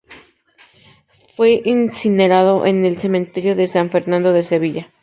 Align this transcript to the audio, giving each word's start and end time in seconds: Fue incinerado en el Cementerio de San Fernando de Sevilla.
Fue 1.35 1.61
incinerado 1.63 2.65
en 2.65 2.85
el 2.85 2.97
Cementerio 2.97 3.55
de 3.55 3.67
San 3.67 3.91
Fernando 3.91 4.33
de 4.33 4.41
Sevilla. 4.41 4.91